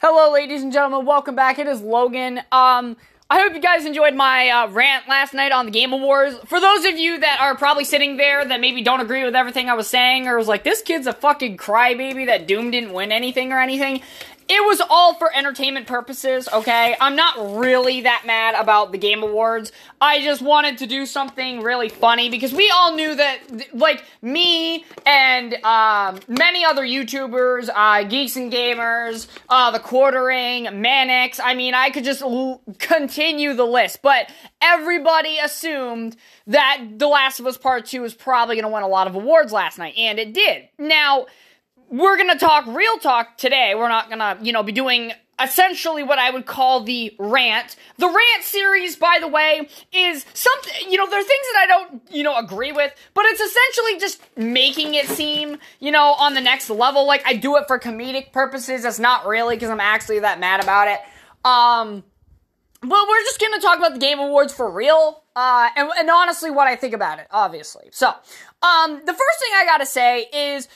Hello, 0.00 0.32
ladies 0.32 0.62
and 0.62 0.72
gentlemen. 0.72 1.04
Welcome 1.04 1.34
back. 1.34 1.58
It 1.58 1.66
is 1.66 1.80
Logan. 1.80 2.40
Um, 2.52 2.96
I 3.30 3.40
hope 3.40 3.52
you 3.52 3.60
guys 3.60 3.84
enjoyed 3.84 4.14
my 4.14 4.48
uh, 4.48 4.68
rant 4.68 5.06
last 5.06 5.34
night 5.34 5.52
on 5.52 5.66
the 5.66 5.70
Game 5.70 5.92
Awards. 5.92 6.38
For 6.46 6.58
those 6.60 6.86
of 6.86 6.96
you 6.96 7.18
that 7.18 7.40
are 7.42 7.54
probably 7.56 7.84
sitting 7.84 8.16
there 8.16 8.42
that 8.42 8.58
maybe 8.58 8.80
don't 8.80 9.00
agree 9.00 9.22
with 9.22 9.36
everything 9.36 9.68
I 9.68 9.74
was 9.74 9.86
saying, 9.86 10.26
or 10.26 10.38
was 10.38 10.48
like, 10.48 10.64
this 10.64 10.80
kid's 10.80 11.06
a 11.06 11.12
fucking 11.12 11.58
crybaby 11.58 12.24
that 12.24 12.46
Doom 12.46 12.70
didn't 12.70 12.94
win 12.94 13.12
anything 13.12 13.52
or 13.52 13.60
anything, 13.60 14.00
it 14.50 14.64
was 14.64 14.80
all 14.88 15.12
for 15.12 15.30
entertainment 15.36 15.86
purposes, 15.86 16.48
okay? 16.50 16.96
I'm 16.98 17.16
not 17.16 17.58
really 17.58 18.00
that 18.02 18.22
mad 18.24 18.54
about 18.54 18.92
the 18.92 18.98
Game 18.98 19.22
Awards. 19.22 19.72
I 20.00 20.22
just 20.22 20.40
wanted 20.40 20.78
to 20.78 20.86
do 20.86 21.04
something 21.04 21.60
really 21.60 21.90
funny 21.90 22.30
because 22.30 22.54
we 22.54 22.70
all 22.70 22.94
knew 22.94 23.14
that, 23.14 23.40
like, 23.74 24.04
me 24.22 24.86
and 25.04 25.52
um, 25.64 26.20
many 26.28 26.64
other 26.64 26.82
YouTubers, 26.82 27.68
uh, 27.74 28.04
Geeks 28.04 28.36
and 28.36 28.50
Gamers, 28.50 29.26
uh, 29.50 29.70
The 29.70 29.80
Quartering, 29.80 30.64
Manix, 30.64 31.40
I 31.44 31.52
mean, 31.52 31.74
I 31.74 31.90
could 31.90 32.04
just 32.04 32.22
l- 32.22 32.62
continue 32.78 33.17
the 33.18 33.64
list, 33.64 34.00
but 34.02 34.30
everybody 34.62 35.38
assumed 35.38 36.16
that 36.46 36.84
The 36.96 37.08
Last 37.08 37.40
of 37.40 37.46
Us 37.46 37.58
Part 37.58 37.86
2 37.86 38.02
was 38.02 38.14
probably 38.14 38.56
going 38.56 38.64
to 38.64 38.72
win 38.72 38.82
a 38.82 38.88
lot 38.88 39.06
of 39.06 39.14
awards 39.14 39.52
last 39.52 39.78
night, 39.78 39.94
and 39.98 40.18
it 40.18 40.32
did. 40.32 40.68
Now, 40.78 41.26
we're 41.90 42.16
gonna 42.16 42.38
talk 42.38 42.66
real 42.66 42.98
talk 42.98 43.38
today. 43.38 43.74
We're 43.74 43.88
not 43.88 44.10
gonna, 44.10 44.38
you 44.42 44.52
know, 44.52 44.62
be 44.62 44.72
doing 44.72 45.12
essentially 45.40 46.02
what 46.02 46.18
I 46.18 46.30
would 46.30 46.46
call 46.46 46.82
the 46.82 47.14
rant. 47.18 47.76
The 47.96 48.06
rant 48.06 48.42
series, 48.42 48.96
by 48.96 49.18
the 49.20 49.28
way, 49.28 49.68
is 49.92 50.26
something, 50.34 50.90
you 50.90 50.98
know, 50.98 51.08
there 51.08 51.20
are 51.20 51.22
things 51.22 51.46
that 51.52 51.60
I 51.62 51.66
don't, 51.66 52.02
you 52.10 52.24
know, 52.24 52.36
agree 52.36 52.72
with, 52.72 52.92
but 53.14 53.24
it's 53.26 53.40
essentially 53.40 54.00
just 54.00 54.20
making 54.36 54.94
it 54.94 55.06
seem, 55.06 55.58
you 55.80 55.92
know, 55.92 56.14
on 56.14 56.34
the 56.34 56.40
next 56.40 56.68
level. 56.70 57.06
Like 57.06 57.22
I 57.24 57.34
do 57.34 57.56
it 57.56 57.64
for 57.68 57.78
comedic 57.78 58.32
purposes. 58.32 58.84
It's 58.84 58.98
not 58.98 59.26
really 59.26 59.56
because 59.56 59.70
I'm 59.70 59.80
actually 59.80 60.18
that 60.20 60.40
mad 60.40 60.62
about 60.62 60.88
it. 60.88 60.98
Um, 61.44 62.02
but 62.80 63.08
we're 63.08 63.20
just 63.22 63.40
gonna 63.40 63.60
talk 63.60 63.78
about 63.78 63.94
the 63.94 64.00
Game 64.00 64.18
Awards 64.18 64.52
for 64.52 64.70
real, 64.70 65.22
uh, 65.34 65.68
and, 65.76 65.90
and 65.98 66.10
honestly, 66.10 66.50
what 66.50 66.66
I 66.66 66.76
think 66.76 66.94
about 66.94 67.18
it, 67.18 67.26
obviously. 67.30 67.88
So, 67.92 68.08
um, 68.08 69.02
the 69.04 69.12
first 69.12 69.40
thing 69.40 69.50
I 69.56 69.64
gotta 69.64 69.86
say 69.86 70.26
is 70.32 70.68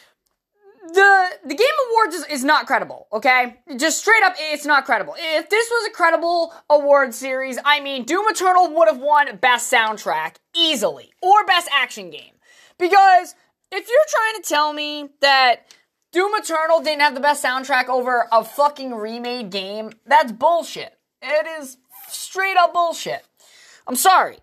the 0.93 1.31
the 1.45 1.55
Game 1.55 1.69
Awards 1.91 2.15
is, 2.17 2.27
is, 2.27 2.45
not 2.45 2.67
credible, 2.67 3.07
okay? 3.13 3.59
Just 3.77 4.01
straight 4.01 4.23
up, 4.25 4.35
it's 4.37 4.67
not 4.67 4.85
credible. 4.85 5.15
If 5.17 5.49
this 5.49 5.69
was 5.71 5.89
a 5.89 5.93
credible 5.93 6.53
award 6.69 7.15
series, 7.15 7.59
I 7.65 7.81
mean, 7.81 8.05
Doom 8.05 8.27
Eternal 8.29 8.75
would 8.75 8.89
have 8.89 8.99
won 8.99 9.37
Best 9.37 9.73
Soundtrack 9.73 10.37
easily, 10.55 11.13
or 11.23 11.45
Best 11.47 11.69
Action 11.73 12.11
Game. 12.11 12.33
Because 12.79 13.37
if 13.71 13.89
you're 13.89 13.99
trying 14.09 14.43
to 14.43 14.49
tell 14.49 14.73
me 14.73 15.09
that 15.21 15.73
Doom 16.13 16.33
Eternal 16.35 16.81
didn't 16.83 17.01
have 17.01 17.15
the 17.15 17.21
best 17.21 17.43
soundtrack 17.43 17.89
over 17.89 18.29
a 18.31 18.45
fucking 18.45 18.95
remade 18.95 19.51
game, 19.51 19.93
that's 20.05 20.31
bullshit. 20.31 20.99
It 21.23 21.47
is 21.61 21.79
straight 22.13 22.57
up 22.57 22.73
bullshit. 22.73 23.25
I'm 23.87 23.97
sorry. 23.97 24.39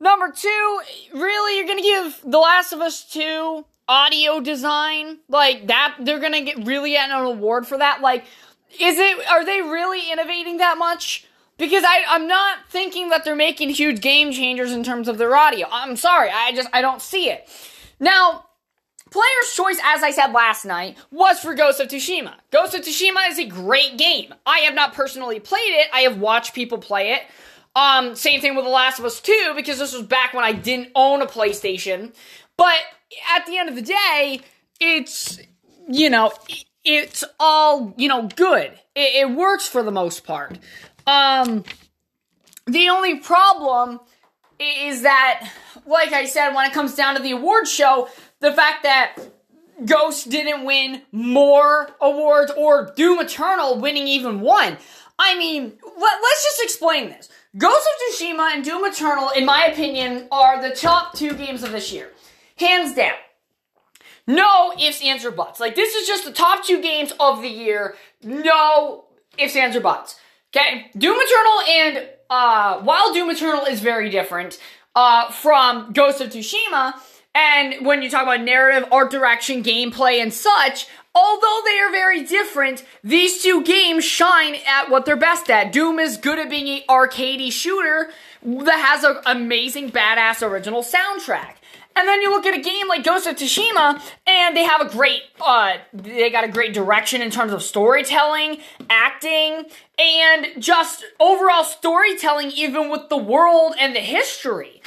Number 0.00 0.32
two, 0.32 0.80
really, 1.12 1.58
you're 1.58 1.66
gonna 1.66 1.82
give 1.82 2.20
The 2.24 2.38
Last 2.38 2.72
of 2.72 2.80
Us 2.80 3.04
2 3.12 3.64
audio 3.90 4.40
design? 4.40 5.18
Like 5.28 5.66
that 5.66 5.96
they're 6.00 6.20
gonna 6.20 6.42
get 6.42 6.64
really 6.64 6.92
get 6.92 7.10
an 7.10 7.24
award 7.26 7.66
for 7.66 7.76
that? 7.76 8.00
Like 8.00 8.24
is 8.80 8.96
it 8.98 9.28
are 9.28 9.44
they 9.44 9.60
really 9.60 10.12
innovating 10.12 10.58
that 10.58 10.78
much? 10.78 11.26
Because 11.58 11.84
I, 11.84 12.04
i'm 12.08 12.26
not 12.26 12.58
thinking 12.70 13.10
that 13.10 13.22
they're 13.24 13.36
making 13.36 13.68
huge 13.68 14.00
game 14.00 14.32
changers 14.32 14.72
in 14.72 14.82
terms 14.84 15.08
of 15.08 15.18
their 15.18 15.36
audio. 15.36 15.66
I'm 15.70 15.96
sorry 15.96 16.30
i 16.32 16.52
just 16.52 16.68
i 16.72 16.80
don't 16.80 17.02
see 17.02 17.28
it. 17.28 17.48
Now 17.98 18.46
Player's 19.10 19.54
choice, 19.54 19.78
as 19.84 20.02
I 20.02 20.12
said 20.12 20.32
last 20.32 20.64
night, 20.64 20.96
was 21.10 21.40
for 21.40 21.54
Ghost 21.54 21.80
of 21.80 21.88
Tsushima. 21.88 22.34
Ghost 22.52 22.74
of 22.74 22.82
Tsushima 22.82 23.28
is 23.28 23.38
a 23.38 23.46
great 23.46 23.98
game. 23.98 24.32
I 24.46 24.60
have 24.60 24.74
not 24.74 24.94
personally 24.94 25.40
played 25.40 25.60
it. 25.60 25.88
I 25.92 26.00
have 26.00 26.18
watched 26.18 26.54
people 26.54 26.78
play 26.78 27.12
it. 27.12 27.22
Um, 27.74 28.14
same 28.14 28.40
thing 28.40 28.54
with 28.56 28.64
The 28.64 28.70
Last 28.70 28.98
of 28.98 29.04
Us 29.04 29.20
2, 29.20 29.52
because 29.56 29.78
this 29.78 29.92
was 29.92 30.02
back 30.02 30.32
when 30.32 30.44
I 30.44 30.52
didn't 30.52 30.90
own 30.94 31.22
a 31.22 31.26
PlayStation. 31.26 32.14
But 32.56 32.78
at 33.36 33.46
the 33.46 33.58
end 33.58 33.68
of 33.68 33.74
the 33.74 33.82
day, 33.82 34.40
it's, 34.80 35.40
you 35.88 36.10
know, 36.10 36.32
it's 36.84 37.24
all, 37.38 37.94
you 37.96 38.08
know, 38.08 38.28
good. 38.34 38.72
It, 38.94 39.28
it 39.28 39.30
works 39.30 39.66
for 39.66 39.82
the 39.82 39.92
most 39.92 40.24
part. 40.24 40.58
Um, 41.06 41.64
the 42.66 42.88
only 42.88 43.18
problem 43.18 44.00
is 44.58 45.02
that, 45.02 45.50
like 45.86 46.12
I 46.12 46.26
said, 46.26 46.54
when 46.54 46.66
it 46.66 46.72
comes 46.72 46.94
down 46.94 47.16
to 47.16 47.22
the 47.22 47.32
award 47.32 47.66
show, 47.66 48.08
the 48.40 48.52
fact 48.52 48.82
that 48.82 49.16
Ghost 49.84 50.28
didn't 50.28 50.64
win 50.64 51.02
more 51.12 51.90
awards 52.00 52.52
or 52.56 52.92
Doom 52.96 53.20
Eternal 53.20 53.78
winning 53.78 54.06
even 54.06 54.40
one. 54.40 54.76
I 55.18 55.36
mean, 55.36 55.72
let, 55.84 56.22
us 56.22 56.44
just 56.44 56.62
explain 56.62 57.10
this. 57.10 57.28
Ghost 57.56 57.86
of 57.86 58.14
Tsushima 58.14 58.54
and 58.54 58.64
Doom 58.64 58.84
Eternal, 58.84 59.30
in 59.30 59.44
my 59.44 59.66
opinion, 59.66 60.28
are 60.30 60.62
the 60.62 60.74
top 60.74 61.14
two 61.14 61.34
games 61.34 61.62
of 61.62 61.72
this 61.72 61.92
year. 61.92 62.10
Hands 62.56 62.94
down. 62.94 63.14
No 64.26 64.72
ifs, 64.78 65.02
ands, 65.02 65.24
or 65.24 65.30
buts. 65.30 65.60
Like, 65.60 65.74
this 65.74 65.94
is 65.94 66.06
just 66.06 66.24
the 66.24 66.32
top 66.32 66.64
two 66.64 66.80
games 66.80 67.12
of 67.18 67.42
the 67.42 67.48
year. 67.48 67.96
No 68.22 69.04
ifs, 69.36 69.56
ands, 69.56 69.76
or 69.76 69.80
buts. 69.80 70.18
Okay? 70.54 70.90
Doom 70.96 71.16
Eternal 71.18 71.60
and, 71.68 72.08
uh, 72.30 72.80
while 72.82 73.12
Doom 73.12 73.30
Eternal 73.30 73.64
is 73.64 73.80
very 73.80 74.08
different, 74.08 74.58
uh, 74.94 75.30
from 75.30 75.92
Ghost 75.92 76.20
of 76.20 76.30
Tsushima, 76.30 76.94
and 77.34 77.86
when 77.86 78.02
you 78.02 78.10
talk 78.10 78.22
about 78.24 78.40
narrative, 78.40 78.88
art 78.90 79.10
direction, 79.10 79.62
gameplay, 79.62 80.20
and 80.20 80.32
such, 80.32 80.86
although 81.14 81.60
they 81.64 81.78
are 81.78 81.90
very 81.90 82.24
different, 82.24 82.84
these 83.04 83.42
two 83.42 83.62
games 83.62 84.04
shine 84.04 84.56
at 84.66 84.90
what 84.90 85.06
they're 85.06 85.16
best 85.16 85.50
at. 85.50 85.72
Doom 85.72 85.98
is 85.98 86.16
good 86.16 86.38
at 86.38 86.50
being 86.50 86.68
an 86.68 86.82
arcadey 86.88 87.52
shooter 87.52 88.10
that 88.42 88.84
has 88.84 89.04
an 89.04 89.18
amazing, 89.26 89.90
badass 89.90 90.46
original 90.46 90.82
soundtrack. 90.82 91.54
And 91.96 92.06
then 92.06 92.22
you 92.22 92.30
look 92.30 92.46
at 92.46 92.54
a 92.54 92.62
game 92.62 92.88
like 92.88 93.04
Ghost 93.04 93.26
of 93.26 93.36
Tsushima, 93.36 94.00
and 94.26 94.56
they 94.56 94.62
have 94.62 94.80
a 94.80 94.88
great, 94.88 95.22
uh, 95.44 95.74
they 95.92 96.30
got 96.30 96.44
a 96.44 96.48
great 96.48 96.72
direction 96.72 97.20
in 97.20 97.30
terms 97.30 97.52
of 97.52 97.62
storytelling, 97.62 98.58
acting, 98.88 99.66
and 99.98 100.46
just 100.58 101.04
overall 101.18 101.64
storytelling, 101.64 102.52
even 102.52 102.90
with 102.90 103.08
the 103.08 103.16
world 103.16 103.74
and 103.78 103.94
the 103.94 104.00
history. 104.00 104.79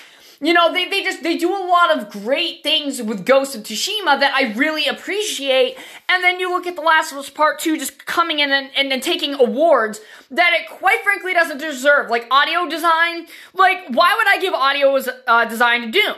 You 0.44 0.52
know, 0.52 0.74
they, 0.74 0.90
they 0.90 1.02
just, 1.04 1.24
they 1.24 1.38
do 1.38 1.56
a 1.56 1.64
lot 1.66 1.98
of 1.98 2.10
great 2.10 2.64
things 2.64 3.02
with 3.02 3.26
Ghost 3.26 3.56
of 3.56 3.64
Tsushima 3.64 4.20
that 4.20 4.34
I 4.36 4.52
really 4.54 4.88
appreciate. 4.88 5.78
And 6.10 6.22
then 6.22 6.38
you 6.38 6.52
look 6.52 6.68
at 6.68 6.76
The 6.76 6.82
Last 6.82 7.14
of 7.14 7.18
Us 7.18 7.30
Part 7.30 7.60
2 7.60 7.78
just 7.78 8.06
coming 8.06 8.40
in 8.40 8.52
and, 8.52 8.70
and, 8.76 8.92
and 8.92 9.02
taking 9.02 9.34
awards 9.36 10.02
that 10.30 10.52
it 10.54 10.70
quite 10.70 11.02
frankly 11.02 11.34
doesn't 11.34 11.60
deserve. 11.60 12.10
Like 12.10 12.28
audio 12.30 12.68
design, 12.68 13.28
like, 13.54 13.86
why 13.88 14.14
would 14.18 14.28
I 14.28 14.38
give 14.42 14.54
audio 14.54 15.00
uh, 15.28 15.46
design 15.46 15.84
to 15.84 15.92
Doom? 15.92 16.16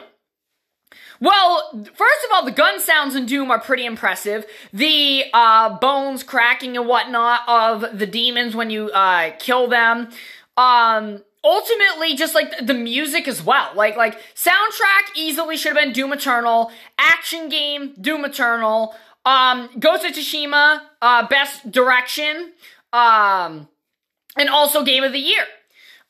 Well, 1.22 1.86
first 1.94 2.26
of 2.26 2.32
all, 2.34 2.46
the 2.46 2.52
gun 2.52 2.80
sounds 2.80 3.16
in 3.16 3.28
Doom 3.28 3.52
are 3.52 3.60
pretty 3.60 3.86
impressive. 3.86 4.48
The 4.74 5.26
uh, 5.36 5.78
bones 5.78 6.24
cracking 6.24 6.76
and 6.76 6.88
whatnot 6.88 7.42
of 7.48 8.00
the 8.00 8.08
demons 8.08 8.56
when 8.56 8.72
you 8.72 8.90
uh, 8.90 9.32
kill 9.38 9.68
them. 9.68 10.10
Um, 10.58 11.24
ultimately, 11.46 12.16
just 12.16 12.36
like 12.36 12.66
the 12.66 12.74
music 12.74 13.28
as 13.28 13.42
well. 13.44 13.72
Like, 13.76 13.96
like 13.96 14.20
soundtrack 14.34 15.16
easily 15.16 15.56
should 15.56 15.76
have 15.76 15.84
been 15.84 15.94
Doom 15.94 16.12
Eternal. 16.14 16.72
Action 16.98 17.48
game, 17.50 17.94
Doom 18.02 18.26
Eternal. 18.26 18.96
Um, 19.26 19.70
Ghost 19.80 20.04
of 20.04 20.12
Tsushima, 20.12 20.82
uh, 21.02 21.28
best 21.28 21.72
direction. 21.72 22.54
Um, 22.92 23.68
and 24.38 24.50
also 24.50 24.84
game 24.84 25.04
of 25.04 25.14
the 25.14 25.20
year. 25.20 25.44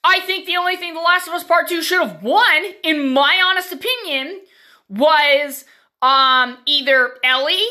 I 0.03 0.19
think 0.21 0.45
the 0.45 0.57
only 0.57 0.75
thing 0.75 0.93
The 0.93 0.99
Last 1.01 1.27
of 1.27 1.33
Us 1.33 1.43
Part 1.43 1.67
2 1.67 1.81
should 1.81 2.01
have 2.01 2.23
won, 2.23 2.63
in 2.83 3.09
my 3.09 3.41
honest 3.45 3.71
opinion, 3.71 4.41
was 4.87 5.65
um 6.01 6.57
either 6.65 7.15
Ellie 7.23 7.65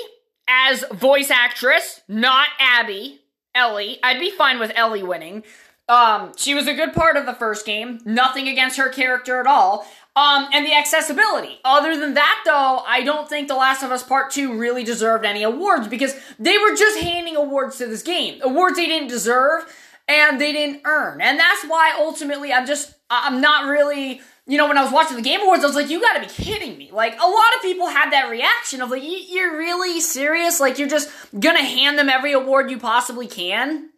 as 0.48 0.84
voice 0.92 1.30
actress, 1.30 2.00
not 2.08 2.48
Abby. 2.58 3.20
Ellie. 3.54 3.98
I'd 4.02 4.18
be 4.18 4.30
fine 4.30 4.58
with 4.58 4.72
Ellie 4.74 5.02
winning. 5.02 5.44
Um, 5.88 6.32
she 6.36 6.54
was 6.54 6.66
a 6.66 6.74
good 6.74 6.94
part 6.94 7.16
of 7.16 7.26
the 7.26 7.34
first 7.34 7.66
game. 7.66 8.00
Nothing 8.04 8.48
against 8.48 8.78
her 8.78 8.88
character 8.88 9.40
at 9.40 9.46
all. 9.46 9.86
Um, 10.16 10.46
and 10.52 10.64
the 10.64 10.74
accessibility. 10.74 11.58
Other 11.64 11.98
than 11.98 12.14
that, 12.14 12.42
though, 12.44 12.82
I 12.86 13.02
don't 13.02 13.28
think 13.28 13.48
The 13.48 13.56
Last 13.56 13.82
of 13.82 13.90
Us 13.90 14.02
Part 14.02 14.30
2 14.30 14.56
really 14.56 14.84
deserved 14.84 15.24
any 15.24 15.42
awards 15.42 15.88
because 15.88 16.14
they 16.38 16.56
were 16.56 16.74
just 16.74 17.00
handing 17.00 17.36
awards 17.36 17.78
to 17.78 17.86
this 17.86 18.02
game. 18.02 18.40
Awards 18.42 18.76
they 18.76 18.86
didn't 18.86 19.08
deserve 19.08 19.64
and 20.08 20.40
they 20.40 20.52
didn't 20.52 20.82
earn. 20.84 21.20
And 21.20 21.38
that's 21.38 21.64
why 21.64 21.94
ultimately 21.98 22.52
I'm 22.52 22.66
just, 22.66 22.94
I'm 23.10 23.40
not 23.40 23.68
really 23.68 24.20
you 24.46 24.58
know, 24.58 24.68
when 24.68 24.76
I 24.76 24.82
was 24.82 24.92
watching 24.92 25.16
the 25.16 25.22
Game 25.22 25.40
Awards, 25.40 25.64
I 25.64 25.66
was 25.66 25.76
like, 25.76 25.88
you 25.88 26.00
gotta 26.00 26.20
be 26.20 26.26
kidding 26.26 26.76
me. 26.76 26.90
Like, 26.92 27.14
a 27.14 27.26
lot 27.26 27.54
of 27.56 27.62
people 27.62 27.86
had 27.86 28.10
that 28.10 28.28
reaction 28.28 28.82
of 28.82 28.90
like, 28.90 29.02
you're 29.02 29.56
really 29.56 30.02
serious? 30.02 30.60
Like, 30.60 30.78
you're 30.78 30.88
just 30.88 31.10
gonna 31.38 31.64
hand 31.64 31.98
them 31.98 32.10
every 32.10 32.32
award 32.32 32.70
you 32.70 32.78
possibly 32.78 33.26
can? 33.26 33.88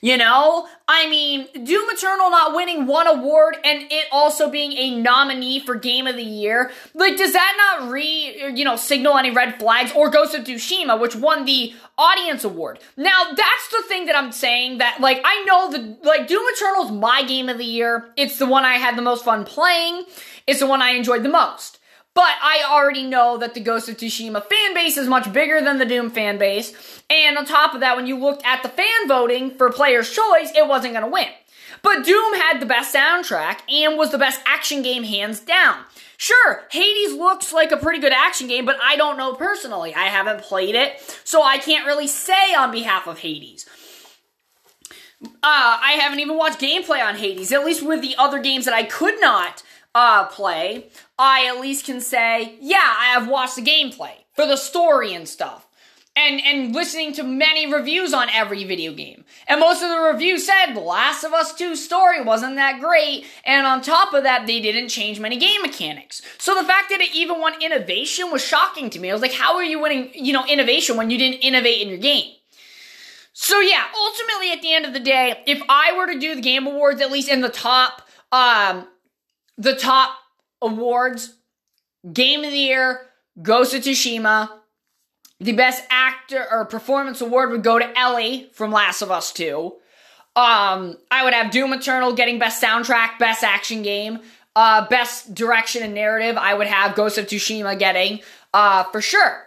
You 0.00 0.16
know? 0.16 0.68
I 0.86 1.08
mean, 1.08 1.48
Doom 1.52 1.90
Eternal 1.90 2.30
not 2.30 2.54
winning 2.54 2.86
one 2.86 3.06
award 3.06 3.56
and 3.64 3.90
it 3.90 4.06
also 4.12 4.48
being 4.48 4.72
a 4.72 4.96
nominee 4.98 5.60
for 5.60 5.74
Game 5.74 6.06
of 6.06 6.16
the 6.16 6.22
Year, 6.22 6.70
like, 6.94 7.16
does 7.16 7.32
that 7.32 7.76
not 7.78 7.90
re, 7.90 8.52
you 8.54 8.64
know, 8.64 8.76
signal 8.76 9.18
any 9.18 9.30
red 9.30 9.58
flags? 9.58 9.92
Or 9.94 10.08
Ghost 10.08 10.34
of 10.34 10.44
Tsushima, 10.44 11.00
which 11.00 11.16
won 11.16 11.44
the 11.44 11.74
Audience 11.98 12.44
Award. 12.44 12.78
Now, 12.96 13.24
that's 13.28 13.68
the 13.70 13.82
thing 13.88 14.06
that 14.06 14.16
I'm 14.16 14.32
saying 14.32 14.78
that, 14.78 15.00
like, 15.00 15.20
I 15.24 15.44
know 15.44 15.70
the, 15.70 15.98
like, 16.06 16.28
Doom 16.28 16.44
Eternal's 16.54 16.92
my 16.92 17.22
Game 17.24 17.48
of 17.48 17.58
the 17.58 17.64
Year. 17.64 18.10
It's 18.16 18.38
the 18.38 18.46
one 18.46 18.64
I 18.64 18.74
had 18.74 18.96
the 18.96 19.02
most 19.02 19.24
fun 19.24 19.44
playing. 19.44 20.04
It's 20.46 20.60
the 20.60 20.66
one 20.66 20.80
I 20.80 20.90
enjoyed 20.90 21.22
the 21.22 21.28
most. 21.28 21.77
But 22.18 22.34
I 22.42 22.64
already 22.68 23.04
know 23.04 23.38
that 23.38 23.54
the 23.54 23.60
Ghost 23.60 23.88
of 23.88 23.96
Tsushima 23.96 24.44
fan 24.44 24.74
base 24.74 24.96
is 24.96 25.06
much 25.06 25.32
bigger 25.32 25.60
than 25.60 25.78
the 25.78 25.86
Doom 25.86 26.10
fan 26.10 26.36
base. 26.36 27.00
And 27.08 27.38
on 27.38 27.44
top 27.44 27.74
of 27.74 27.80
that, 27.80 27.94
when 27.94 28.08
you 28.08 28.18
looked 28.18 28.44
at 28.44 28.64
the 28.64 28.68
fan 28.68 29.06
voting 29.06 29.56
for 29.56 29.70
player's 29.70 30.10
choice, 30.10 30.50
it 30.56 30.66
wasn't 30.66 30.94
going 30.94 31.04
to 31.04 31.12
win. 31.12 31.28
But 31.80 32.04
Doom 32.04 32.34
had 32.34 32.58
the 32.58 32.66
best 32.66 32.92
soundtrack 32.92 33.58
and 33.72 33.96
was 33.96 34.10
the 34.10 34.18
best 34.18 34.40
action 34.46 34.82
game 34.82 35.04
hands 35.04 35.38
down. 35.38 35.84
Sure, 36.16 36.64
Hades 36.72 37.12
looks 37.12 37.52
like 37.52 37.70
a 37.70 37.76
pretty 37.76 38.00
good 38.00 38.12
action 38.12 38.48
game, 38.48 38.66
but 38.66 38.80
I 38.82 38.96
don't 38.96 39.16
know 39.16 39.34
personally. 39.34 39.94
I 39.94 40.06
haven't 40.06 40.42
played 40.42 40.74
it, 40.74 41.00
so 41.22 41.44
I 41.44 41.58
can't 41.58 41.86
really 41.86 42.08
say 42.08 42.52
on 42.52 42.72
behalf 42.72 43.06
of 43.06 43.20
Hades. 43.20 43.64
Uh, 45.22 45.28
I 45.44 45.98
haven't 46.00 46.18
even 46.18 46.36
watched 46.36 46.60
gameplay 46.60 47.00
on 47.00 47.14
Hades, 47.14 47.52
at 47.52 47.64
least 47.64 47.86
with 47.86 48.00
the 48.00 48.16
other 48.18 48.40
games 48.40 48.64
that 48.64 48.74
I 48.74 48.82
could 48.82 49.20
not 49.20 49.62
uh, 49.98 50.28
play, 50.28 50.86
I 51.18 51.46
at 51.46 51.60
least 51.60 51.84
can 51.84 52.00
say, 52.00 52.56
yeah, 52.60 52.94
I 52.98 53.06
have 53.18 53.28
watched 53.28 53.56
the 53.56 53.62
gameplay 53.62 54.12
for 54.32 54.46
the 54.46 54.56
story 54.56 55.12
and 55.12 55.28
stuff. 55.28 55.66
And, 56.14 56.40
and 56.40 56.74
listening 56.74 57.12
to 57.14 57.22
many 57.24 57.72
reviews 57.72 58.12
on 58.12 58.28
every 58.30 58.64
video 58.64 58.92
game. 58.92 59.24
And 59.46 59.60
most 59.60 59.82
of 59.82 59.88
the 59.88 59.98
reviews 60.12 60.46
said 60.46 60.74
The 60.74 60.80
Last 60.80 61.22
of 61.24 61.32
Us 61.32 61.54
2 61.54 61.76
story 61.76 62.22
wasn't 62.22 62.56
that 62.56 62.80
great, 62.80 63.24
and 63.44 63.66
on 63.66 63.82
top 63.82 64.14
of 64.14 64.24
that, 64.24 64.46
they 64.46 64.60
didn't 64.60 64.88
change 64.88 65.20
many 65.20 65.36
game 65.36 65.62
mechanics. 65.62 66.22
So 66.38 66.54
the 66.54 66.66
fact 66.66 66.90
that 66.90 67.00
it 67.00 67.14
even 67.14 67.40
won 67.40 67.60
innovation 67.62 68.32
was 68.32 68.44
shocking 68.44 68.90
to 68.90 68.98
me. 68.98 69.10
I 69.10 69.12
was 69.12 69.22
like, 69.22 69.32
how 69.32 69.56
are 69.56 69.64
you 69.64 69.80
winning, 69.80 70.10
you 70.14 70.32
know, 70.32 70.44
innovation 70.46 70.96
when 70.96 71.10
you 71.10 71.18
didn't 71.18 71.40
innovate 71.40 71.82
in 71.82 71.88
your 71.88 71.98
game? 71.98 72.34
So 73.32 73.60
yeah, 73.60 73.84
ultimately 73.96 74.52
at 74.52 74.62
the 74.62 74.74
end 74.74 74.86
of 74.86 74.92
the 74.92 75.00
day, 75.00 75.40
if 75.46 75.62
I 75.68 75.96
were 75.96 76.12
to 76.12 76.18
do 76.18 76.34
the 76.34 76.40
game 76.40 76.66
awards, 76.66 77.00
at 77.00 77.12
least 77.12 77.28
in 77.28 77.40
the 77.40 77.48
top, 77.48 78.02
um, 78.32 78.88
the 79.58 79.74
top 79.74 80.16
awards 80.62 81.34
Game 82.10 82.44
of 82.44 82.52
the 82.52 82.58
Year 82.58 83.00
goes 83.42 83.70
to 83.70 83.80
Tsushima. 83.80 84.50
The 85.40 85.52
best 85.52 85.84
actor 85.90 86.46
or 86.50 86.64
performance 86.64 87.20
award 87.20 87.50
would 87.50 87.62
go 87.62 87.78
to 87.78 87.98
Ellie 87.98 88.48
from 88.52 88.72
Last 88.72 89.02
of 89.02 89.10
Us 89.10 89.32
2. 89.32 89.72
Um, 90.36 90.96
I 91.10 91.24
would 91.24 91.34
have 91.34 91.50
Doom 91.50 91.72
Eternal 91.72 92.12
getting 92.12 92.38
best 92.38 92.62
soundtrack, 92.62 93.18
best 93.18 93.42
action 93.42 93.82
game, 93.82 94.20
uh, 94.54 94.86
best 94.88 95.34
direction 95.34 95.82
and 95.82 95.94
narrative. 95.94 96.36
I 96.36 96.54
would 96.54 96.66
have 96.68 96.94
Ghost 96.94 97.18
of 97.18 97.26
Tsushima 97.26 97.78
getting, 97.78 98.20
uh, 98.54 98.84
for 98.84 99.00
sure. 99.00 99.46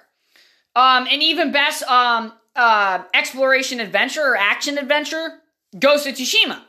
Um, 0.75 1.07
and 1.09 1.21
even 1.23 1.51
best, 1.51 1.83
um, 1.83 2.33
uh, 2.55 3.03
exploration 3.13 3.79
adventure 3.79 4.21
or 4.21 4.37
action 4.37 4.77
adventure, 4.77 5.39
Ghost 5.77 6.07
of 6.07 6.15
Tsushima. 6.15 6.61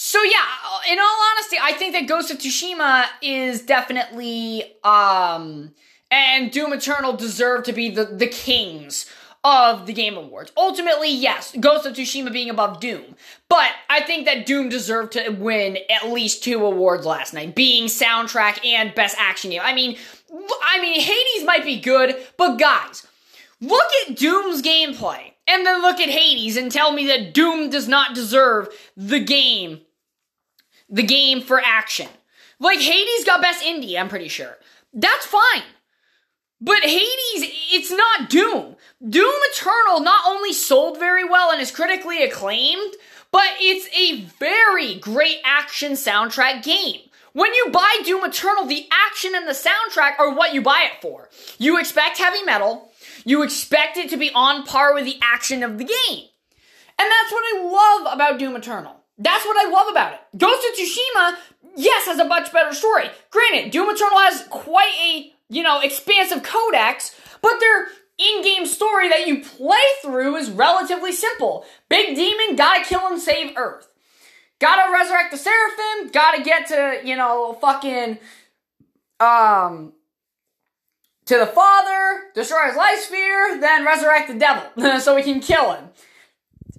So 0.00 0.22
yeah, 0.22 0.92
in 0.92 1.00
all 1.00 1.16
honesty, 1.32 1.56
I 1.60 1.72
think 1.72 1.92
that 1.92 2.06
Ghost 2.06 2.30
of 2.30 2.38
Tsushima 2.38 3.06
is 3.20 3.62
definitely 3.62 4.76
um 4.84 5.74
and 6.08 6.52
Doom 6.52 6.72
Eternal 6.72 7.14
deserve 7.14 7.64
to 7.64 7.72
be 7.72 7.90
the 7.90 8.04
the 8.04 8.28
kings 8.28 9.10
of 9.42 9.86
the 9.86 9.92
Game 9.92 10.16
Awards. 10.16 10.52
Ultimately, 10.56 11.10
yes, 11.10 11.52
Ghost 11.58 11.84
of 11.84 11.94
Tsushima 11.94 12.32
being 12.32 12.48
above 12.48 12.78
Doom. 12.78 13.16
But 13.48 13.72
I 13.90 14.00
think 14.02 14.24
that 14.26 14.46
Doom 14.46 14.68
deserved 14.68 15.14
to 15.14 15.30
win 15.30 15.78
at 15.90 16.12
least 16.12 16.44
two 16.44 16.64
awards 16.64 17.04
last 17.04 17.34
night, 17.34 17.56
being 17.56 17.86
soundtrack 17.86 18.64
and 18.64 18.94
best 18.94 19.16
action 19.18 19.50
game. 19.50 19.62
I 19.64 19.74
mean, 19.74 19.96
I 20.62 20.80
mean 20.80 21.00
Hades 21.00 21.44
might 21.44 21.64
be 21.64 21.80
good, 21.80 22.16
but 22.36 22.56
guys, 22.56 23.04
look 23.60 23.90
at 24.06 24.16
Doom's 24.16 24.62
gameplay 24.62 25.32
and 25.48 25.66
then 25.66 25.82
look 25.82 25.98
at 25.98 26.08
Hades 26.08 26.56
and 26.56 26.70
tell 26.70 26.92
me 26.92 27.08
that 27.08 27.34
Doom 27.34 27.68
does 27.68 27.88
not 27.88 28.14
deserve 28.14 28.68
the 28.96 29.18
game 29.18 29.80
the 30.88 31.02
game 31.02 31.40
for 31.40 31.60
action. 31.64 32.08
Like 32.60 32.80
Hades 32.80 33.24
got 33.24 33.42
best 33.42 33.64
indie, 33.64 33.98
I'm 33.98 34.08
pretty 34.08 34.28
sure. 34.28 34.56
That's 34.92 35.26
fine. 35.26 35.62
But 36.60 36.82
Hades, 36.82 37.52
it's 37.72 37.90
not 37.90 38.28
Doom. 38.28 38.76
Doom 39.08 39.34
Eternal 39.52 40.00
not 40.00 40.26
only 40.26 40.52
sold 40.52 40.98
very 40.98 41.22
well 41.22 41.52
and 41.52 41.60
is 41.60 41.70
critically 41.70 42.24
acclaimed, 42.24 42.94
but 43.30 43.46
it's 43.60 43.88
a 43.96 44.22
very 44.38 44.96
great 44.96 45.38
action 45.44 45.92
soundtrack 45.92 46.64
game. 46.64 47.02
When 47.32 47.54
you 47.54 47.68
buy 47.70 48.00
Doom 48.04 48.24
Eternal, 48.24 48.66
the 48.66 48.88
action 48.90 49.34
and 49.36 49.46
the 49.46 49.52
soundtrack 49.52 50.18
are 50.18 50.34
what 50.34 50.52
you 50.52 50.60
buy 50.60 50.88
it 50.90 51.00
for. 51.00 51.28
You 51.58 51.78
expect 51.78 52.18
heavy 52.18 52.42
metal, 52.42 52.90
you 53.24 53.44
expect 53.44 53.96
it 53.96 54.10
to 54.10 54.16
be 54.16 54.32
on 54.34 54.64
par 54.64 54.94
with 54.94 55.04
the 55.04 55.18
action 55.22 55.62
of 55.62 55.78
the 55.78 55.84
game. 55.84 56.24
And 56.98 57.08
that's 57.08 57.30
what 57.30 57.44
I 57.54 57.62
love 58.04 58.14
about 58.14 58.40
Doom 58.40 58.56
Eternal. 58.56 58.97
That's 59.18 59.44
what 59.44 59.56
I 59.56 59.70
love 59.70 59.88
about 59.90 60.12
it. 60.14 60.20
Ghost 60.36 60.64
of 60.68 60.78
Tsushima, 60.78 61.36
yes, 61.76 62.06
has 62.06 62.18
a 62.18 62.24
much 62.24 62.52
better 62.52 62.72
story. 62.72 63.10
Granted, 63.30 63.72
Doom 63.72 63.90
Eternal 63.90 64.18
has 64.18 64.46
quite 64.48 64.94
a, 65.04 65.32
you 65.48 65.62
know, 65.62 65.80
expansive 65.80 66.42
codex, 66.44 67.14
but 67.42 67.58
their 67.58 67.88
in-game 68.16 68.66
story 68.66 69.08
that 69.08 69.26
you 69.26 69.42
play 69.42 69.76
through 70.02 70.36
is 70.36 70.50
relatively 70.50 71.12
simple. 71.12 71.64
Big 71.88 72.14
demon, 72.14 72.56
gotta 72.56 72.84
kill 72.84 73.06
and 73.08 73.20
save 73.20 73.56
Earth. 73.56 73.88
Gotta 74.60 74.92
resurrect 74.92 75.32
the 75.32 75.36
Seraphim, 75.36 76.10
gotta 76.12 76.42
get 76.42 76.68
to, 76.68 77.00
you 77.04 77.16
know, 77.16 77.58
fucking, 77.60 78.18
um, 79.20 79.92
to 81.26 81.38
the 81.38 81.46
Father, 81.46 82.30
destroy 82.34 82.66
his 82.66 82.76
life 82.76 83.00
sphere, 83.00 83.60
then 83.60 83.84
resurrect 83.84 84.28
the 84.28 84.38
devil 84.38 85.00
so 85.00 85.14
we 85.14 85.22
can 85.22 85.40
kill 85.40 85.74
him. 85.74 85.90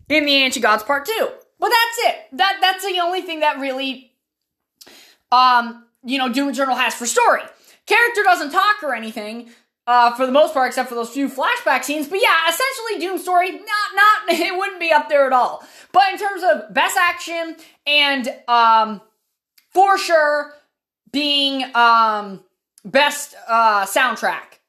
In 0.07 0.25
the 0.25 0.33
Ancient 0.33 0.63
Gods 0.63 0.83
Part 0.83 1.05
2. 1.05 1.29
But 1.59 1.69
that's 1.69 2.09
it. 2.09 2.37
That 2.37 2.57
that's 2.61 2.85
the 2.85 2.99
only 2.99 3.21
thing 3.21 3.41
that 3.41 3.59
really, 3.59 4.13
um, 5.31 5.85
you 6.03 6.17
know, 6.17 6.31
Doom 6.31 6.49
Eternal 6.49 6.75
has 6.75 6.95
for 6.95 7.05
story. 7.05 7.41
Character 7.85 8.23
doesn't 8.23 8.51
talk 8.51 8.83
or 8.83 8.93
anything, 8.93 9.49
uh, 9.89 10.13
for 10.13 10.27
the 10.27 10.31
most 10.31 10.53
part, 10.53 10.67
except 10.67 10.87
for 10.87 10.95
those 10.95 11.09
few 11.09 11.27
flashback 11.27 11.83
scenes. 11.83 12.07
But 12.07 12.19
yeah, 12.21 12.37
essentially, 12.47 12.99
Doom 12.99 13.17
story, 13.17 13.51
not 13.51 13.59
not 13.95 14.39
it 14.39 14.55
wouldn't 14.55 14.79
be 14.79 14.91
up 14.91 15.09
there 15.09 15.25
at 15.25 15.33
all. 15.33 15.63
But 15.91 16.13
in 16.13 16.19
terms 16.19 16.43
of 16.43 16.73
best 16.73 16.95
action 16.95 17.55
and 17.87 18.29
um, 18.47 19.01
for 19.71 19.97
sure 19.97 20.53
being 21.11 21.65
um 21.75 22.43
best 22.85 23.35
uh 23.47 23.85
soundtrack, 23.85 24.59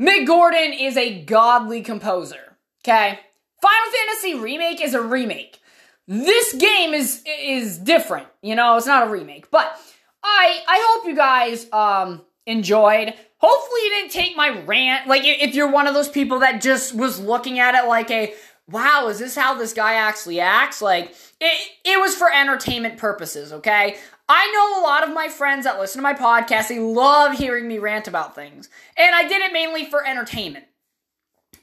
Mick 0.00 0.26
Gordon 0.26 0.72
is 0.72 0.96
a 0.96 1.22
godly 1.22 1.80
composer. 1.82 2.56
Okay, 2.84 3.20
Final 3.62 3.92
Fantasy 3.92 4.34
remake 4.34 4.80
is 4.80 4.94
a 4.94 5.00
remake. 5.00 5.60
This 6.06 6.52
game 6.54 6.94
is 6.94 7.22
is 7.26 7.78
different. 7.78 8.28
You 8.42 8.54
know, 8.54 8.76
it's 8.76 8.86
not 8.86 9.06
a 9.06 9.10
remake. 9.10 9.50
But 9.50 9.76
I 10.22 10.62
I 10.68 10.86
hope 10.88 11.06
you 11.06 11.16
guys 11.16 11.66
um 11.72 12.22
enjoyed. 12.46 13.12
Hopefully 13.38 13.80
you 13.84 13.90
didn't 13.90 14.12
take 14.12 14.36
my 14.36 14.60
rant 14.60 15.08
like 15.08 15.22
if 15.24 15.54
you're 15.54 15.70
one 15.70 15.86
of 15.86 15.94
those 15.94 16.08
people 16.08 16.40
that 16.40 16.62
just 16.62 16.94
was 16.94 17.20
looking 17.20 17.58
at 17.58 17.74
it 17.74 17.86
like 17.88 18.10
a 18.10 18.34
wow, 18.68 19.06
is 19.08 19.18
this 19.18 19.36
how 19.36 19.54
this 19.54 19.72
guy 19.72 19.94
actually 19.94 20.40
acts? 20.40 20.80
Like 20.80 21.14
it 21.40 21.70
it 21.84 22.00
was 22.00 22.14
for 22.14 22.32
entertainment 22.32 22.98
purposes, 22.98 23.52
okay? 23.52 23.96
I 24.28 24.50
know 24.52 24.80
a 24.80 24.82
lot 24.84 25.06
of 25.06 25.14
my 25.14 25.28
friends 25.28 25.64
that 25.64 25.78
listen 25.78 26.00
to 26.00 26.02
my 26.02 26.14
podcast, 26.14 26.68
they 26.68 26.80
love 26.80 27.38
hearing 27.38 27.68
me 27.68 27.78
rant 27.78 28.08
about 28.08 28.34
things. 28.34 28.68
And 28.96 29.14
I 29.14 29.28
did 29.28 29.40
it 29.40 29.52
mainly 29.52 29.84
for 29.86 30.04
entertainment. 30.04 30.64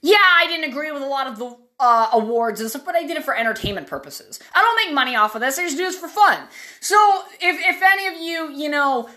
Yeah, 0.01 0.15
I 0.19 0.47
didn't 0.47 0.69
agree 0.69 0.91
with 0.91 1.01
a 1.01 1.07
lot 1.07 1.27
of 1.27 1.37
the 1.37 1.57
uh, 1.79 2.09
awards 2.13 2.61
and 2.61 2.69
stuff, 2.69 2.85
but 2.85 2.95
I 2.95 3.05
did 3.05 3.17
it 3.17 3.23
for 3.23 3.35
entertainment 3.35 3.87
purposes. 3.87 4.39
I 4.53 4.61
don't 4.61 4.87
make 4.87 4.95
money 4.95 5.15
off 5.15 5.35
of 5.35 5.41
this. 5.41 5.57
I 5.59 5.63
just 5.63 5.77
do 5.77 5.83
this 5.83 5.97
for 5.97 6.07
fun. 6.07 6.47
So 6.79 6.95
if 7.41 7.75
if 7.75 7.81
any 7.81 8.07
of 8.07 8.21
you, 8.21 8.63
you 8.63 8.69
know, 8.69 9.09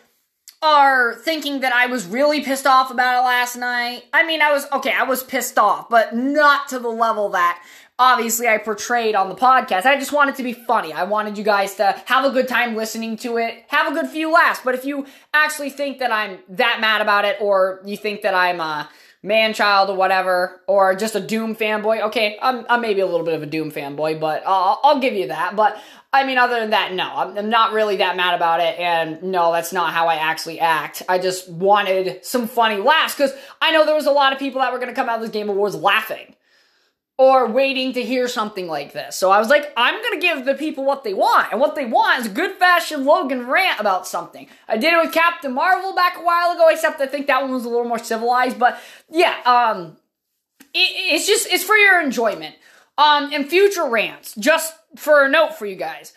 are 0.62 1.14
thinking 1.14 1.60
that 1.60 1.72
I 1.72 1.86
was 1.86 2.06
really 2.06 2.42
pissed 2.42 2.66
off 2.66 2.90
about 2.90 3.20
it 3.20 3.24
last 3.24 3.56
night, 3.56 4.04
I 4.12 4.26
mean, 4.26 4.42
I 4.42 4.52
was 4.52 4.66
okay. 4.72 4.92
I 4.92 5.04
was 5.04 5.22
pissed 5.22 5.58
off, 5.58 5.88
but 5.88 6.14
not 6.14 6.68
to 6.68 6.78
the 6.78 6.88
level 6.88 7.30
that 7.30 7.62
obviously 7.98 8.48
I 8.48 8.58
portrayed 8.58 9.14
on 9.14 9.28
the 9.28 9.34
podcast. 9.34 9.84
I 9.84 9.98
just 9.98 10.12
wanted 10.12 10.36
to 10.36 10.42
be 10.42 10.52
funny. 10.52 10.92
I 10.92 11.04
wanted 11.04 11.38
you 11.38 11.44
guys 11.44 11.74
to 11.76 12.00
have 12.06 12.24
a 12.24 12.30
good 12.30 12.48
time 12.48 12.76
listening 12.76 13.16
to 13.18 13.38
it, 13.38 13.64
have 13.68 13.90
a 13.90 13.94
good 13.94 14.10
few 14.10 14.32
laughs. 14.32 14.60
But 14.64 14.74
if 14.74 14.84
you 14.84 15.06
actually 15.32 15.70
think 15.70 15.98
that 15.98 16.12
I'm 16.12 16.38
that 16.48 16.78
mad 16.80 17.00
about 17.00 17.24
it, 17.24 17.36
or 17.40 17.80
you 17.84 17.96
think 17.96 18.22
that 18.22 18.34
I'm 18.34 18.60
uh 18.60 18.86
man 19.26 19.52
child 19.52 19.90
or 19.90 19.96
whatever, 19.96 20.60
or 20.68 20.94
just 20.94 21.16
a 21.16 21.20
Doom 21.20 21.56
fanboy. 21.56 22.00
Okay, 22.02 22.38
I'm, 22.40 22.64
I'm 22.70 22.80
maybe 22.80 23.00
a 23.00 23.06
little 23.06 23.26
bit 23.26 23.34
of 23.34 23.42
a 23.42 23.46
Doom 23.46 23.72
fanboy, 23.72 24.20
but 24.20 24.44
I'll, 24.46 24.80
I'll 24.84 25.00
give 25.00 25.14
you 25.14 25.28
that. 25.28 25.56
But 25.56 25.76
I 26.12 26.24
mean, 26.24 26.38
other 26.38 26.60
than 26.60 26.70
that, 26.70 26.92
no, 26.92 27.04
I'm, 27.04 27.36
I'm 27.36 27.50
not 27.50 27.72
really 27.72 27.96
that 27.96 28.16
mad 28.16 28.34
about 28.34 28.60
it. 28.60 28.78
And 28.78 29.22
no, 29.24 29.52
that's 29.52 29.72
not 29.72 29.92
how 29.92 30.06
I 30.06 30.14
actually 30.14 30.60
act. 30.60 31.02
I 31.08 31.18
just 31.18 31.50
wanted 31.50 32.24
some 32.24 32.46
funny 32.46 32.76
laughs 32.76 33.14
because 33.14 33.32
I 33.60 33.72
know 33.72 33.84
there 33.84 33.96
was 33.96 34.06
a 34.06 34.12
lot 34.12 34.32
of 34.32 34.38
people 34.38 34.60
that 34.60 34.72
were 34.72 34.78
going 34.78 34.90
to 34.90 34.94
come 34.94 35.08
out 35.08 35.16
of 35.16 35.22
this 35.22 35.30
Game 35.30 35.48
Awards 35.48 35.74
laughing. 35.74 36.36
Or 37.18 37.46
waiting 37.46 37.94
to 37.94 38.02
hear 38.02 38.28
something 38.28 38.66
like 38.68 38.92
this. 38.92 39.16
So 39.16 39.30
I 39.30 39.38
was 39.38 39.48
like, 39.48 39.72
I'm 39.76 40.02
gonna 40.02 40.20
give 40.20 40.44
the 40.44 40.54
people 40.54 40.84
what 40.84 41.02
they 41.02 41.14
want, 41.14 41.50
and 41.50 41.60
what 41.60 41.74
they 41.74 41.86
want 41.86 42.20
is 42.20 42.26
a 42.26 42.34
good 42.34 42.52
fashion 42.52 43.04
Logan 43.04 43.46
rant 43.46 43.80
about 43.80 44.06
something. 44.06 44.48
I 44.68 44.76
did 44.76 44.92
it 44.92 45.02
with 45.02 45.14
Captain 45.14 45.52
Marvel 45.52 45.94
back 45.94 46.18
a 46.18 46.22
while 46.22 46.52
ago, 46.52 46.68
except 46.68 47.00
I 47.00 47.06
think 47.06 47.26
that 47.26 47.42
one 47.42 47.52
was 47.52 47.64
a 47.64 47.68
little 47.68 47.88
more 47.88 47.98
civilized. 47.98 48.58
But 48.58 48.78
yeah, 49.10 49.34
um, 49.46 49.96
it, 50.74 51.14
it's 51.14 51.26
just 51.26 51.48
it's 51.50 51.64
for 51.64 51.76
your 51.76 52.02
enjoyment. 52.02 52.54
Um, 52.98 53.30
and 53.32 53.46
future 53.46 53.86
rants, 53.86 54.34
just 54.36 54.74
for 54.96 55.24
a 55.24 55.28
note 55.28 55.54
for 55.54 55.66
you 55.66 55.76
guys. 55.76 56.14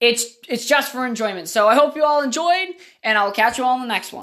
It's 0.00 0.26
it's 0.48 0.66
just 0.66 0.92
for 0.92 1.06
enjoyment. 1.06 1.48
So 1.48 1.68
I 1.68 1.74
hope 1.74 1.94
you 1.96 2.04
all 2.04 2.22
enjoyed, 2.22 2.68
and 3.02 3.16
I'll 3.16 3.32
catch 3.32 3.56
you 3.56 3.64
all 3.64 3.76
in 3.76 3.82
the 3.82 3.88
next 3.88 4.12
one. 4.12 4.20